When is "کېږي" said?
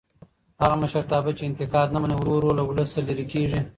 3.33-3.59